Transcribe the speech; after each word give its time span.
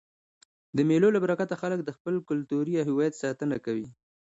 د 0.75 0.77
مېلو 0.89 1.07
له 1.15 1.19
برکته 1.23 1.55
خلک 1.61 1.79
د 1.83 1.89
خپل 1.97 2.13
کلتوري 2.29 2.73
هویت 2.87 3.13
ساتنه 3.23 3.57
کوي. 3.65 3.87